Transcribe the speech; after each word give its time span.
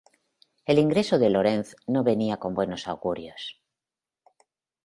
El 0.65 0.79
ingreso 0.79 1.19
de 1.19 1.29
Laurenz 1.29 1.75
no 1.85 2.03
venía 2.03 2.37
con 2.37 2.55
buenos 2.55 2.87
augurios. 2.87 3.61